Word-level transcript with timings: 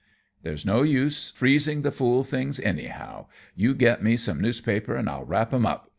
"There's 0.41 0.65
no 0.65 0.81
use 0.81 1.29
freezing 1.29 1.83
the 1.83 1.91
fool 1.91 2.23
things, 2.23 2.59
anyhow. 2.59 3.27
You 3.55 3.75
get 3.75 4.01
me 4.03 4.17
some 4.17 4.41
newspapers, 4.41 4.97
and 4.97 5.07
I'll 5.07 5.25
wrap 5.25 5.53
'em 5.53 5.67
up." 5.67 5.89